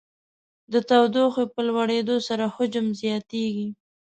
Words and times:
د 0.71 0.73
تودوخې 0.89 1.45
په 1.53 1.59
لوړېدو 1.67 2.15
سره 2.27 2.45
حجم 2.55 2.87
زیاتیږي. 3.01 3.67